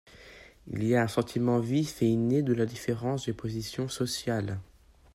Il 0.73 0.95
a 0.95 1.03
un 1.03 1.07
sentiment 1.07 1.59
vif 1.59 2.01
et 2.01 2.07
inné 2.07 2.41
de 2.41 2.53
la 2.53 2.65
différence 2.65 3.27
des 3.27 3.33
positions 3.33 3.87
sociales. 3.87 4.57